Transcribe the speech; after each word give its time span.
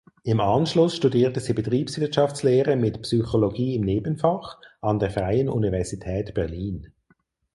Im 0.23 0.39
Anschluss 0.39 0.95
studierte 0.95 1.39
sie 1.41 1.53
Betriebswirtschaftslehre 1.53 2.75
mit 2.75 3.03
Psychologie 3.03 3.75
im 3.75 3.83
Nebenfach 3.83 4.57
an 4.81 4.97
der 4.97 5.11
Freien 5.11 5.47
Universität 5.47 6.33
Berlin. 6.33 6.91